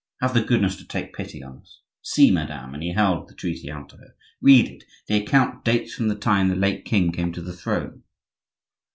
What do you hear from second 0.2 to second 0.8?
the goodness